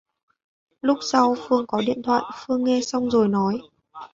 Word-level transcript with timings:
lúc 0.81 0.97
sau 1.01 1.35
phương 1.47 1.65
có 1.67 1.81
điện 1.85 2.01
thoại 2.03 2.23
Phương 2.45 2.63
nghe 2.63 2.81
xong 2.81 3.09
rồi 3.11 3.27
nói 3.27 3.61